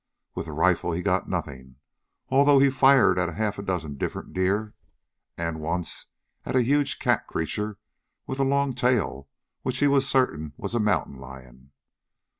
With 0.33 0.47
the 0.47 0.51
rifle 0.51 0.93
he 0.93 1.03
got 1.03 1.29
nothing, 1.29 1.75
although 2.29 2.57
he 2.57 2.71
fired 2.71 3.19
at 3.19 3.31
half 3.35 3.59
a 3.59 3.61
dozen 3.61 3.97
different 3.99 4.33
deer, 4.33 4.73
and, 5.37 5.59
once, 5.61 6.07
at 6.43 6.55
a 6.55 6.63
huge 6.63 6.97
cat 6.97 7.27
creature 7.27 7.77
with 8.25 8.39
a 8.39 8.43
long 8.43 8.73
tail 8.73 9.29
which 9.61 9.77
he 9.77 9.85
was 9.85 10.09
certain 10.09 10.53
was 10.57 10.73
a 10.73 10.79
mountain 10.79 11.17
lion. 11.17 11.71